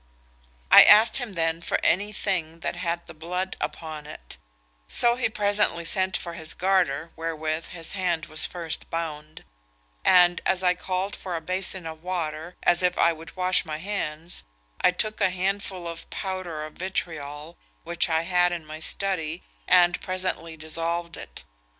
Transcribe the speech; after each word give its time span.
"I 0.71 0.81
asked 0.81 1.17
him 1.17 1.33
then 1.33 1.61
for 1.61 1.77
any 1.83 2.11
thing 2.11 2.61
that 2.61 2.75
had 2.75 3.05
the 3.05 3.13
blood 3.13 3.55
upon 3.61 4.07
it: 4.07 4.37
so 4.87 5.15
he 5.15 5.29
presently 5.29 5.85
sent 5.85 6.17
for 6.17 6.33
his 6.33 6.55
garter, 6.55 7.11
wherewith 7.15 7.67
his 7.67 7.91
hand 7.91 8.25
was 8.25 8.43
first 8.47 8.89
bound; 8.89 9.43
and 10.03 10.41
as 10.43 10.63
I 10.63 10.73
called 10.73 11.15
for 11.15 11.35
a 11.35 11.39
basin 11.39 11.85
of 11.85 12.01
water, 12.01 12.55
as 12.63 12.81
if 12.81 12.97
I 12.97 13.13
would 13.13 13.37
wash 13.37 13.63
my 13.63 13.77
hands, 13.77 14.43
I 14.81 14.89
took 14.89 15.21
a 15.21 15.29
handful 15.29 15.87
of 15.87 16.09
powder 16.09 16.65
of 16.65 16.73
vitriol, 16.73 17.55
which 17.83 18.09
I 18.09 18.23
had 18.23 18.51
in 18.51 18.65
my 18.65 18.79
study, 18.79 19.43
and 19.67 20.01
presently 20.01 20.57
dissolved 20.57 21.15
it. 21.15 21.43